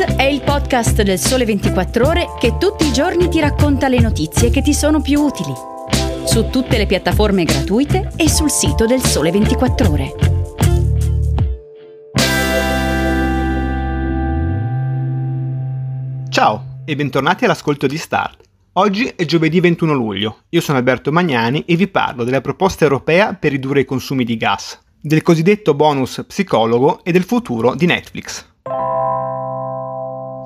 È 0.00 0.22
il 0.22 0.40
podcast 0.40 1.02
del 1.02 1.18
Sole 1.18 1.44
24 1.44 2.06
Ore 2.06 2.28
che 2.38 2.56
tutti 2.56 2.86
i 2.86 2.92
giorni 2.92 3.28
ti 3.28 3.38
racconta 3.38 3.86
le 3.86 4.00
notizie 4.00 4.48
che 4.48 4.62
ti 4.62 4.72
sono 4.72 5.02
più 5.02 5.20
utili. 5.20 5.52
Su 6.24 6.48
tutte 6.48 6.78
le 6.78 6.86
piattaforme 6.86 7.44
gratuite 7.44 8.10
e 8.16 8.30
sul 8.30 8.50
sito 8.50 8.86
del 8.86 9.02
Sole 9.02 9.30
24 9.30 9.90
Ore. 9.90 10.14
Ciao 16.30 16.64
e 16.86 16.96
bentornati 16.96 17.44
all'ascolto 17.44 17.86
di 17.86 17.98
Start. 17.98 18.42
Oggi 18.74 19.12
è 19.14 19.26
giovedì 19.26 19.60
21 19.60 19.92
luglio. 19.92 20.44
Io 20.48 20.62
sono 20.62 20.78
Alberto 20.78 21.12
Magnani 21.12 21.64
e 21.66 21.76
vi 21.76 21.88
parlo 21.88 22.24
della 22.24 22.40
proposta 22.40 22.84
europea 22.84 23.34
per 23.34 23.50
ridurre 23.50 23.80
i 23.80 23.84
consumi 23.84 24.24
di 24.24 24.38
gas, 24.38 24.80
del 24.98 25.20
cosiddetto 25.20 25.74
bonus 25.74 26.24
psicologo 26.26 27.04
e 27.04 27.12
del 27.12 27.24
futuro 27.24 27.74
di 27.74 27.84
Netflix. 27.84 28.48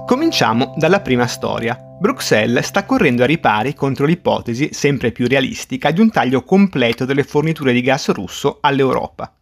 Cominciamo 0.06 0.74
dalla 0.76 1.00
prima 1.00 1.26
storia. 1.26 1.78
Bruxelles 1.98 2.66
sta 2.66 2.84
correndo 2.84 3.22
a 3.22 3.26
ripari 3.26 3.72
contro 3.72 4.04
l'ipotesi, 4.04 4.68
sempre 4.70 5.12
più 5.12 5.26
realistica, 5.26 5.90
di 5.92 6.02
un 6.02 6.10
taglio 6.10 6.42
completo 6.42 7.06
delle 7.06 7.24
forniture 7.24 7.72
di 7.72 7.80
gas 7.80 8.10
russo 8.10 8.58
all'Europa. 8.60 9.34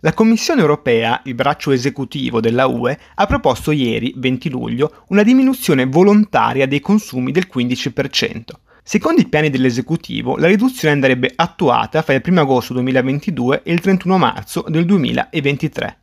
La 0.00 0.12
Commissione 0.12 0.60
europea, 0.60 1.22
il 1.24 1.34
braccio 1.34 1.70
esecutivo 1.70 2.38
della 2.38 2.66
UE, 2.66 2.98
ha 3.14 3.26
proposto 3.26 3.70
ieri, 3.70 4.12
20 4.14 4.50
luglio, 4.50 5.04
una 5.08 5.22
diminuzione 5.22 5.86
volontaria 5.86 6.68
dei 6.68 6.80
consumi 6.80 7.32
del 7.32 7.48
15%. 7.50 8.42
Secondo 8.82 9.22
i 9.22 9.28
piani 9.28 9.48
dell'esecutivo, 9.48 10.36
la 10.36 10.48
riduzione 10.48 10.92
andrebbe 10.92 11.32
attuata 11.34 12.02
fra 12.02 12.12
il 12.12 12.22
1 12.22 12.40
agosto 12.40 12.74
2022 12.74 13.62
e 13.62 13.72
il 13.72 13.80
31 13.80 14.18
marzo 14.18 14.64
del 14.68 14.84
2023. 14.84 15.99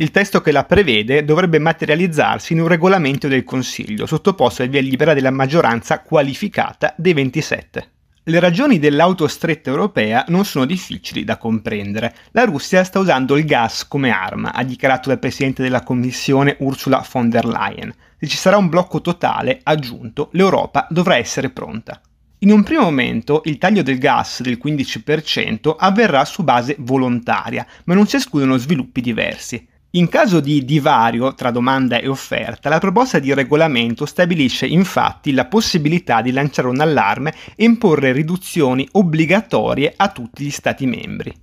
Il 0.00 0.10
testo 0.12 0.40
che 0.40 0.50
la 0.50 0.64
prevede 0.64 1.26
dovrebbe 1.26 1.58
materializzarsi 1.58 2.54
in 2.54 2.62
un 2.62 2.68
regolamento 2.68 3.28
del 3.28 3.44
Consiglio, 3.44 4.06
sottoposto 4.06 4.62
al 4.62 4.70
via 4.70 4.80
libera 4.80 5.12
della 5.12 5.30
maggioranza 5.30 6.00
qualificata 6.00 6.94
dei 6.96 7.12
27. 7.12 7.90
Le 8.22 8.40
ragioni 8.40 8.78
dell'autostretta 8.78 9.68
europea 9.68 10.24
non 10.28 10.46
sono 10.46 10.64
difficili 10.64 11.22
da 11.22 11.36
comprendere. 11.36 12.14
La 12.30 12.44
Russia 12.44 12.82
sta 12.82 12.98
usando 12.98 13.36
il 13.36 13.44
gas 13.44 13.86
come 13.86 14.08
arma, 14.08 14.54
ha 14.54 14.64
dichiarato 14.64 15.12
il 15.12 15.18
Presidente 15.18 15.62
della 15.62 15.82
Commissione 15.82 16.56
Ursula 16.60 17.06
von 17.12 17.28
der 17.28 17.44
Leyen. 17.44 17.92
Se 18.18 18.26
ci 18.26 18.38
sarà 18.38 18.56
un 18.56 18.70
blocco 18.70 19.02
totale, 19.02 19.60
aggiunto, 19.62 20.30
l'Europa 20.32 20.86
dovrà 20.88 21.18
essere 21.18 21.50
pronta. 21.50 22.00
In 22.38 22.52
un 22.52 22.62
primo 22.62 22.84
momento 22.84 23.42
il 23.44 23.58
taglio 23.58 23.82
del 23.82 23.98
gas 23.98 24.40
del 24.40 24.58
15% 24.64 25.74
avverrà 25.76 26.24
su 26.24 26.42
base 26.42 26.74
volontaria, 26.78 27.66
ma 27.84 27.92
non 27.92 28.06
si 28.06 28.16
escludono 28.16 28.56
sviluppi 28.56 29.02
diversi. 29.02 29.68
In 29.94 30.08
caso 30.08 30.38
di 30.38 30.64
divario 30.64 31.34
tra 31.34 31.50
domanda 31.50 31.98
e 31.98 32.06
offerta, 32.06 32.68
la 32.68 32.78
proposta 32.78 33.18
di 33.18 33.34
regolamento 33.34 34.06
stabilisce 34.06 34.64
infatti 34.64 35.32
la 35.32 35.46
possibilità 35.46 36.22
di 36.22 36.30
lanciare 36.30 36.68
un 36.68 36.78
allarme 36.78 37.34
e 37.56 37.64
imporre 37.64 38.12
riduzioni 38.12 38.86
obbligatorie 38.92 39.92
a 39.96 40.08
tutti 40.10 40.44
gli 40.44 40.50
Stati 40.50 40.86
membri. 40.86 41.34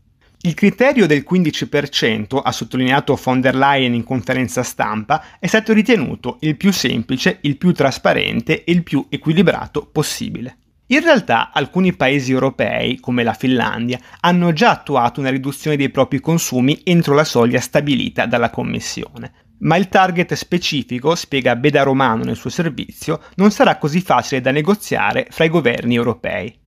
Il 0.44 0.54
criterio 0.54 1.08
del 1.08 1.26
15%, 1.30 2.40
ha 2.42 2.52
sottolineato 2.54 3.20
von 3.22 3.42
der 3.42 3.56
Leyen 3.56 3.94
in 3.94 4.06
conferenza 4.06 4.64
stampa, 4.64 5.40
è 5.40 5.48
stato 5.48 5.74
ritenuto 5.74 6.38
il 6.40 6.56
più 6.56 6.72
semplice, 6.72 7.40
il 7.42 7.58
più 7.58 7.74
trasparente 7.74 8.64
e 8.64 8.72
il 8.72 8.84
più 8.84 9.08
equilibrato 9.10 9.90
possibile. 9.92 10.60
In 10.90 11.02
realtà 11.02 11.52
alcuni 11.52 11.94
paesi 11.94 12.32
europei, 12.32 12.98
come 13.02 13.24
la 13.24 13.34
Finlandia, 13.34 14.00
hanno 14.22 14.54
già 14.54 14.70
attuato 14.70 15.20
una 15.20 15.30
riduzione 15.30 15.76
dei 15.76 15.90
propri 15.90 16.22
consumi 16.22 16.80
entro 16.86 17.14
la 17.14 17.26
soglia 17.26 17.60
stabilita 17.60 18.26
dalla 18.26 18.50
Commissione. 18.50 19.34
Ma 19.60 19.76
il 19.76 19.90
target 19.90 20.34
specifico, 20.36 21.14
spiega 21.16 21.58
Beda 21.58 21.84
Romano 21.84 22.24
nel 22.24 22.38
suo 22.38 22.50
servizio, 22.50 23.20
non 23.36 23.52
sarà 23.52 23.78
così 23.78 24.00
facile 24.00 24.40
da 24.40 24.52
negoziare 24.52 25.28
fra 25.30 25.44
i 25.44 25.50
governi 25.50 25.96
europei. 25.96 26.58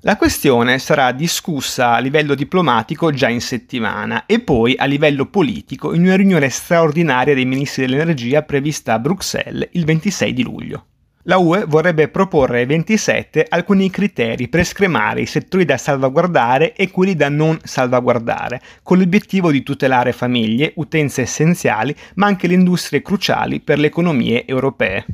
La 0.00 0.18
questione 0.18 0.78
sarà 0.78 1.12
discussa 1.12 1.94
a 1.94 2.00
livello 2.00 2.34
diplomatico 2.34 3.10
già 3.12 3.30
in 3.30 3.40
settimana 3.40 4.26
e 4.26 4.40
poi 4.40 4.74
a 4.76 4.84
livello 4.84 5.24
politico 5.24 5.94
in 5.94 6.02
una 6.02 6.16
riunione 6.16 6.50
straordinaria 6.50 7.32
dei 7.34 7.46
ministri 7.46 7.86
dell'energia 7.86 8.42
prevista 8.42 8.92
a 8.92 8.98
Bruxelles 8.98 9.70
il 9.72 9.86
26 9.86 10.32
di 10.34 10.42
luglio. 10.42 10.84
La 11.24 11.36
UE 11.36 11.64
vorrebbe 11.66 12.08
proporre 12.08 12.60
ai 12.60 12.66
27 12.66 13.44
alcuni 13.46 13.90
criteri 13.90 14.48
per 14.48 14.64
scremare 14.64 15.20
i 15.20 15.26
settori 15.26 15.66
da 15.66 15.76
salvaguardare 15.76 16.74
e 16.74 16.90
quelli 16.90 17.14
da 17.14 17.28
non 17.28 17.58
salvaguardare, 17.62 18.62
con 18.82 18.96
l'obiettivo 18.96 19.50
di 19.50 19.62
tutelare 19.62 20.12
famiglie, 20.12 20.72
utenze 20.76 21.20
essenziali, 21.20 21.94
ma 22.14 22.26
anche 22.26 22.46
le 22.46 22.54
industrie 22.54 23.02
cruciali 23.02 23.60
per 23.60 23.78
le 23.78 23.88
economie 23.88 24.46
europee. 24.46 25.04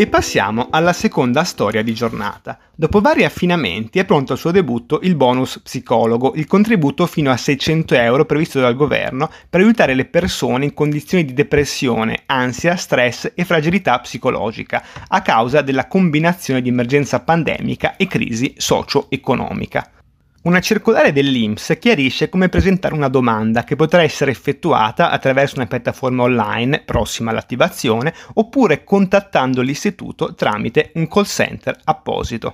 E 0.00 0.06
passiamo 0.06 0.68
alla 0.70 0.94
seconda 0.94 1.44
storia 1.44 1.82
di 1.82 1.92
giornata. 1.92 2.58
Dopo 2.74 3.02
vari 3.02 3.22
affinamenti 3.22 3.98
è 3.98 4.06
pronto 4.06 4.32
al 4.32 4.38
suo 4.38 4.50
debutto 4.50 5.00
il 5.02 5.14
bonus 5.14 5.60
psicologo, 5.62 6.32
il 6.36 6.46
contributo 6.46 7.04
fino 7.04 7.30
a 7.30 7.36
600 7.36 7.94
euro 7.96 8.24
previsto 8.24 8.60
dal 8.60 8.74
governo 8.74 9.28
per 9.50 9.60
aiutare 9.60 9.92
le 9.92 10.06
persone 10.06 10.64
in 10.64 10.72
condizioni 10.72 11.26
di 11.26 11.34
depressione, 11.34 12.22
ansia, 12.24 12.76
stress 12.76 13.32
e 13.34 13.44
fragilità 13.44 13.98
psicologica 13.98 14.82
a 15.06 15.20
causa 15.20 15.60
della 15.60 15.86
combinazione 15.86 16.62
di 16.62 16.70
emergenza 16.70 17.20
pandemica 17.20 17.96
e 17.96 18.06
crisi 18.06 18.54
socio-economica. 18.56 19.99
Una 20.42 20.60
circolare 20.60 21.12
dell'INPS 21.12 21.76
chiarisce 21.78 22.30
come 22.30 22.48
presentare 22.48 22.94
una 22.94 23.08
domanda 23.08 23.62
che 23.62 23.76
potrà 23.76 24.00
essere 24.00 24.30
effettuata 24.30 25.10
attraverso 25.10 25.56
una 25.56 25.66
piattaforma 25.66 26.22
online 26.22 26.80
prossima 26.80 27.30
all'attivazione 27.30 28.14
oppure 28.32 28.82
contattando 28.82 29.60
l'istituto 29.60 30.34
tramite 30.34 30.92
un 30.94 31.08
call 31.08 31.24
center 31.24 31.78
apposito. 31.84 32.52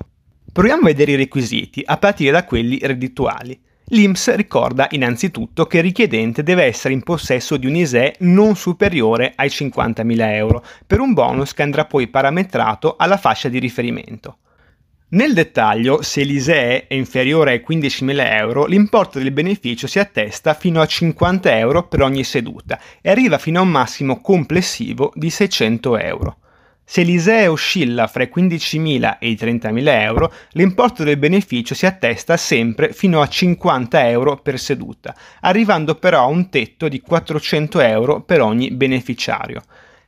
Proviamo 0.53 0.83
a 0.83 0.87
vedere 0.87 1.13
i 1.13 1.17
requisiti 1.17 1.81
a 1.85 1.97
partire 1.97 2.33
da 2.33 2.45
quelli 2.45 2.81
reddituali. 2.83 3.57
L'INPS 3.91 4.35
ricorda 4.35 4.89
innanzitutto 4.91 5.67
che 5.67 5.77
il 5.77 5.85
richiedente 5.85 6.43
deve 6.43 6.65
essere 6.65 6.93
in 6.93 7.05
possesso 7.05 7.57
di 7.57 7.69
un 7.69 7.77
ISEE 7.77 8.17
non 8.21 8.57
superiore 8.57 9.33
ai 9.37 9.47
50.000 9.47 10.33
euro, 10.33 10.65
per 10.85 10.99
un 10.99 11.13
bonus 11.13 11.55
che 11.55 11.63
andrà 11.63 11.85
poi 11.85 12.09
parametrato 12.09 12.97
alla 12.99 13.17
fascia 13.17 13.49
di 13.49 13.61
riferimento. 13.61 14.39
Nel 15.09 15.35
dettaglio, 15.35 16.03
se 16.03 16.25
l'ISEE 16.25 16.89
è 16.89 16.95
inferiore 16.95 17.53
ai 17.53 17.65
15.000 17.65 18.33
euro, 18.33 18.67
l'importo 18.67 19.21
del 19.21 19.31
beneficio 19.31 19.87
si 19.87 20.01
attesta 20.01 20.53
fino 20.53 20.81
a 20.81 20.87
50 20.87 21.57
euro 21.59 21.87
per 21.87 22.03
ogni 22.03 22.25
seduta 22.25 22.81
e 23.01 23.11
arriva 23.11 23.39
fino 23.39 23.61
a 23.61 23.63
un 23.63 23.69
massimo 23.69 24.21
complessivo 24.21 25.13
di 25.15 25.31
600 25.31 25.97
euro. 25.99 26.39
Se 26.85 27.03
l'ISEE 27.03 27.47
oscilla 27.47 28.09
fra 28.09 28.25
i 28.25 28.31
15.000 28.35 29.19
e 29.21 29.29
i 29.29 29.39
30.000 29.41 29.89
euro, 30.03 30.33
l'importo 30.51 31.05
del 31.05 31.19
beneficio 31.19 31.77
si 31.77 31.87
attesta 31.87 32.37
sempre 32.37 32.93
fino 32.93 33.21
a 33.21 33.29
50 33.29 34.09
euro 34.09 34.37
per 34.39 34.59
seduta, 34.59 35.15
arrivando 35.43 35.95
però 35.95 36.23
a 36.23 36.27
un 36.27 36.51
tetto 36.51 36.89
di 36.89 37.01
400 37.01 37.79
euro 37.79 38.23
per 38.23 38.41
ogni 38.41 38.73
beneficiario. 38.73 39.63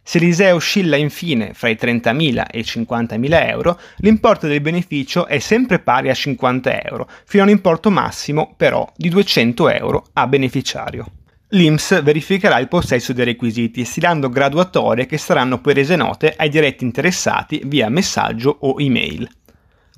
Se 0.09 0.19
l'ISEE 0.19 0.53
oscilla 0.53 0.97
infine 0.97 1.53
fra 1.53 1.69
i 1.69 1.77
30.000 1.79 2.47
e 2.51 2.61
i 2.61 2.63
50.000 2.63 3.47
euro, 3.47 3.79
l'importo 3.97 4.47
del 4.47 4.63
beneficio 4.63 5.27
è 5.27 5.39
sempre 5.39 5.81
pari 5.81 6.09
a 6.09 6.15
50 6.15 6.83
euro, 6.85 7.07
fino 7.27 7.43
a 7.43 7.47
un 7.47 7.53
importo 7.53 7.91
massimo 7.91 8.55
però 8.57 8.91
di 8.97 9.11
200 9.11 9.69
euro 9.69 10.07
a 10.15 10.27
beneficiario. 10.27 11.05
L'IMS 11.49 12.03
verificherà 12.03 12.59
il 12.59 12.69
possesso 12.69 13.13
dei 13.13 13.27
requisiti, 13.27 13.85
stilando 13.85 14.31
graduatorie 14.31 15.05
che 15.05 15.19
saranno 15.19 15.61
poi 15.61 15.75
rese 15.75 15.95
note 15.95 16.33
ai 16.39 16.49
diretti 16.49 16.85
interessati 16.85 17.61
via 17.67 17.91
messaggio 17.91 18.57
o 18.61 18.77
email. 18.79 19.29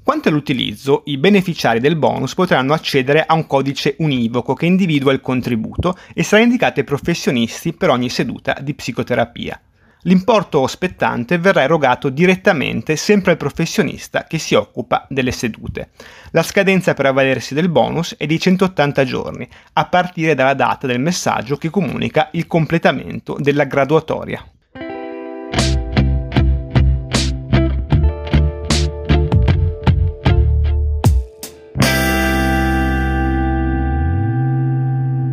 Quanto 0.03 0.29
all'utilizzo, 0.29 1.03
i 1.05 1.19
beneficiari 1.19 1.79
del 1.79 1.95
bonus 1.95 2.35
potranno 2.35 2.73
accedere 2.73 3.25
a 3.25 3.35
un 3.35 3.47
codice 3.47 3.95
univoco 3.99 4.55
che 4.55 4.67
individua 4.67 5.13
il 5.13 5.21
contributo 5.21 5.97
e 6.13 6.25
sarà 6.25 6.43
indicato 6.43 6.81
ai 6.81 6.85
professionisti 6.85 7.73
per 7.73 7.91
ogni 7.91 8.09
seduta 8.09 8.57
di 8.61 8.75
psicoterapia. 8.75 9.61
L'importo 10.05 10.67
spettante 10.67 11.37
verrà 11.37 11.63
erogato 11.63 12.09
direttamente 12.09 12.97
sempre 12.97 13.33
al 13.33 13.37
professionista 13.37 14.25
che 14.25 14.39
si 14.39 14.55
occupa 14.55 15.05
delle 15.11 15.31
sedute. 15.31 15.91
La 16.31 16.43
scadenza 16.43 16.95
per 16.95 17.05
avvalersi 17.05 17.53
del 17.53 17.69
bonus 17.69 18.15
è 18.17 18.25
di 18.25 18.41
180 18.41 19.05
giorni, 19.05 19.47
a 19.75 19.85
partire 19.85 20.35
dalla 20.35 20.55
data 20.55 20.87
del 20.87 21.01
messaggio 21.01 21.57
che 21.57 21.69
comunica 21.69 22.31
il 22.33 22.47
completamento 22.47 23.37
della 23.39 23.65
graduatoria. 23.65 24.43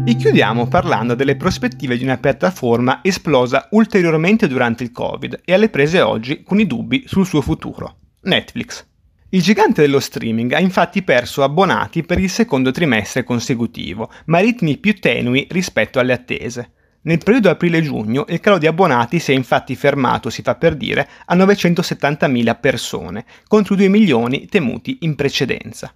E 0.08 0.16
chiudiamo 0.16 0.70
parlando 0.70 1.16
delle 1.16 1.36
prospettive 1.36 1.98
di 1.98 2.06
una 2.06 2.16
piattaforma 2.16 3.02
esplosa 3.04 3.68
ulteriormente 3.72 4.48
durante 4.48 4.84
il 4.84 4.94
Covid 4.94 5.42
e 5.44 5.52
alle 5.52 5.68
prese 5.68 6.00
oggi 6.00 6.44
con 6.44 6.62
i 6.62 6.66
dubbi 6.66 7.04
sul 7.06 7.26
suo 7.26 7.42
futuro, 7.42 7.98
Netflix. 8.22 8.86
Il 9.32 9.42
gigante 9.42 9.82
dello 9.82 10.00
streaming 10.00 10.54
ha 10.54 10.62
infatti 10.62 11.04
perso 11.04 11.44
abbonati 11.44 12.04
per 12.04 12.20
il 12.20 12.30
secondo 12.30 12.72
trimestre 12.72 13.26
consecutivo, 13.26 14.10
ma 14.28 14.38
a 14.38 14.42
ritmi 14.42 14.78
più 14.78 14.98
tenui 14.98 15.46
rispetto 15.50 16.00
alle 16.00 16.14
attese. 16.14 16.72
Nel 17.02 17.18
periodo 17.22 17.50
aprile-giugno 17.50 18.28
il 18.30 18.40
calo 18.40 18.60
di 18.60 18.68
abbonati 18.68 19.20
si 19.20 19.34
è 19.34 19.36
infatti 19.36 19.76
fermato, 19.76 20.30
si 20.30 20.42
fa 20.42 20.56
per 20.56 20.78
dire, 20.78 21.06
a 21.26 21.36
970.000 21.36 22.58
persone, 22.62 23.26
contro 23.46 23.74
i 23.74 23.78
2 23.78 23.90
milioni 23.90 24.46
temuti 24.46 25.00
in 25.02 25.16
precedenza. 25.16 25.94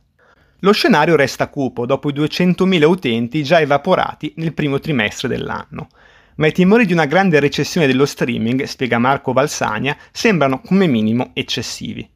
Lo 0.63 0.73
scenario 0.73 1.15
resta 1.15 1.47
cupo 1.47 1.87
dopo 1.87 2.09
i 2.09 2.13
200.000 2.13 2.83
utenti 2.83 3.43
già 3.43 3.59
evaporati 3.59 4.33
nel 4.35 4.53
primo 4.53 4.79
trimestre 4.79 5.27
dell'anno. 5.27 5.87
Ma 6.35 6.45
i 6.45 6.51
timori 6.51 6.85
di 6.85 6.93
una 6.93 7.05
grande 7.05 7.39
recessione 7.39 7.87
dello 7.87 8.05
streaming, 8.05 8.63
spiega 8.65 8.99
Marco 8.99 9.33
Valsania, 9.33 9.97
sembrano 10.11 10.61
come 10.61 10.85
minimo 10.85 11.31
eccessivi. 11.33 12.07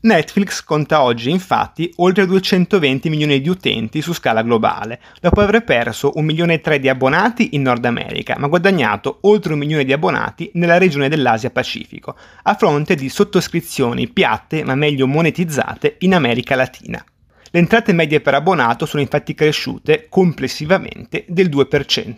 Netflix 0.00 0.62
conta 0.62 1.00
oggi 1.00 1.30
infatti 1.30 1.90
oltre 1.96 2.26
220 2.26 3.08
milioni 3.08 3.40
di 3.40 3.48
utenti 3.48 4.02
su 4.02 4.12
scala 4.12 4.42
globale, 4.42 5.00
dopo 5.18 5.40
aver 5.40 5.64
perso 5.64 6.12
1 6.16 6.26
milione 6.26 6.54
e 6.54 6.60
3 6.60 6.78
di 6.80 6.90
abbonati 6.90 7.54
in 7.54 7.62
Nord 7.62 7.86
America, 7.86 8.36
ma 8.38 8.48
guadagnato 8.48 9.20
oltre 9.22 9.54
un 9.54 9.60
milione 9.60 9.84
di 9.84 9.94
abbonati 9.94 10.50
nella 10.54 10.76
regione 10.76 11.08
dell'Asia 11.08 11.48
Pacifico, 11.48 12.14
a 12.42 12.54
fronte 12.54 12.96
di 12.96 13.08
sottoscrizioni 13.08 14.08
piatte 14.08 14.62
ma 14.62 14.74
meglio 14.74 15.06
monetizzate 15.06 15.96
in 16.00 16.12
America 16.12 16.54
Latina. 16.54 17.02
Le 17.54 17.60
entrate 17.60 17.92
medie 17.92 18.20
per 18.20 18.34
abbonato 18.34 18.84
sono 18.84 19.00
infatti 19.00 19.32
cresciute 19.32 20.06
complessivamente 20.08 21.24
del 21.28 21.48
2%. 21.48 22.14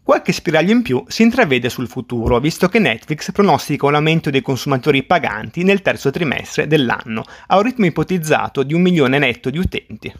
Qualche 0.00 0.30
spiraglio 0.30 0.70
in 0.70 0.82
più 0.82 1.02
si 1.08 1.22
intravede 1.22 1.68
sul 1.68 1.88
futuro, 1.88 2.38
visto 2.38 2.68
che 2.68 2.78
Netflix 2.78 3.32
pronostica 3.32 3.86
un 3.86 3.96
aumento 3.96 4.30
dei 4.30 4.40
consumatori 4.40 5.02
paganti 5.02 5.64
nel 5.64 5.82
terzo 5.82 6.10
trimestre 6.10 6.68
dell'anno, 6.68 7.24
a 7.48 7.56
un 7.56 7.62
ritmo 7.64 7.86
ipotizzato 7.86 8.62
di 8.62 8.74
un 8.74 8.82
milione 8.82 9.18
netto 9.18 9.50
di 9.50 9.58
utenti. 9.58 10.14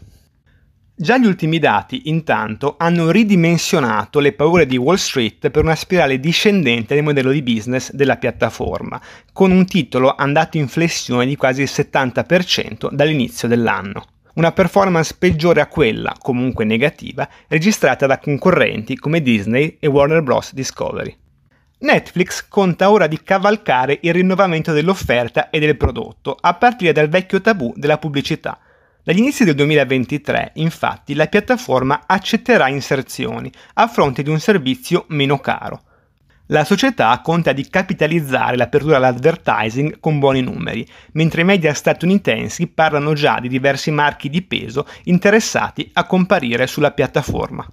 Già 1.01 1.17
gli 1.17 1.25
ultimi 1.25 1.59
dati, 1.59 2.09
intanto, 2.09 2.75
hanno 2.77 3.09
ridimensionato 3.09 4.19
le 4.19 4.33
paure 4.33 4.65
di 4.65 4.75
Wall 4.75 4.97
Street 4.97 5.49
per 5.49 5.63
una 5.63 5.75
spirale 5.75 6.19
discendente 6.19 6.93
del 6.93 7.05
modello 7.05 7.31
di 7.31 7.41
business 7.41 7.93
della 7.93 8.17
piattaforma, 8.17 8.99
con 9.31 9.51
un 9.51 9.65
titolo 9.65 10.13
andato 10.13 10.57
in 10.57 10.67
flessione 10.67 11.25
di 11.25 11.37
quasi 11.37 11.61
il 11.61 11.69
70% 11.71 12.89
dall'inizio 12.91 13.47
dell'anno 13.47 14.07
una 14.33 14.51
performance 14.51 15.15
peggiore 15.17 15.61
a 15.61 15.67
quella, 15.67 16.15
comunque 16.19 16.65
negativa, 16.65 17.27
registrata 17.47 18.05
da 18.05 18.19
concorrenti 18.19 18.97
come 18.97 19.21
Disney 19.21 19.77
e 19.79 19.87
Warner 19.87 20.21
Bros. 20.21 20.53
Discovery. 20.53 21.15
Netflix 21.79 22.45
conta 22.47 22.91
ora 22.91 23.07
di 23.07 23.21
cavalcare 23.23 23.99
il 24.01 24.13
rinnovamento 24.13 24.73
dell'offerta 24.73 25.49
e 25.49 25.59
del 25.59 25.77
prodotto, 25.77 26.37
a 26.39 26.53
partire 26.55 26.91
dal 26.91 27.07
vecchio 27.07 27.39
tabù 27.39 27.73
della 27.75 27.97
pubblicità. 27.97 28.59
Dagli 29.09 29.21
inizi 29.21 29.43
del 29.43 29.55
2023, 29.55 30.51
infatti, 30.57 31.15
la 31.15 31.25
piattaforma 31.25 32.03
accetterà 32.05 32.67
inserzioni 32.67 33.51
a 33.73 33.87
fronte 33.87 34.21
di 34.21 34.29
un 34.29 34.39
servizio 34.39 35.05
meno 35.07 35.39
caro. 35.39 35.81
La 36.49 36.63
società 36.63 37.19
conta 37.23 37.51
di 37.51 37.67
capitalizzare 37.67 38.55
l'apertura 38.55 38.97
all'advertising 38.97 39.99
con 39.99 40.19
buoni 40.19 40.41
numeri, 40.41 40.87
mentre 41.13 41.41
i 41.41 41.45
media 41.45 41.73
statunitensi 41.73 42.67
parlano 42.67 43.13
già 43.13 43.39
di 43.39 43.47
diversi 43.47 43.89
marchi 43.89 44.29
di 44.29 44.43
peso 44.43 44.85
interessati 45.05 45.89
a 45.93 46.05
comparire 46.05 46.67
sulla 46.67 46.91
piattaforma. 46.91 47.67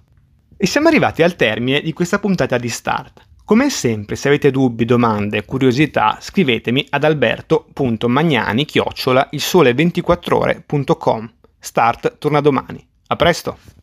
E 0.57 0.65
siamo 0.65 0.87
arrivati 0.87 1.21
al 1.21 1.35
termine 1.35 1.81
di 1.81 1.93
questa 1.93 2.17
puntata 2.17 2.57
di 2.57 2.69
Start. 2.69 3.26
Come 3.47 3.69
sempre, 3.69 4.17
se 4.17 4.27
avete 4.27 4.51
dubbi, 4.51 4.83
domande, 4.83 5.45
curiosità, 5.45 6.17
scrivetemi 6.19 6.85
ad 6.89 7.05
alberto.magnani 7.05 8.65
chiocciola 8.65 9.29
il 9.31 9.39
sole 9.39 9.71
24ore.com. 9.71 11.31
Start 11.57 12.17
torna 12.17 12.41
domani. 12.41 12.85
A 13.07 13.15
presto! 13.15 13.76